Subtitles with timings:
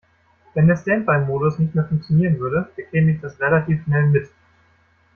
[0.55, 4.31] Wenn der Standby-Modus nicht mehr funktionieren würde, bekäme ich das relativ schnell mit.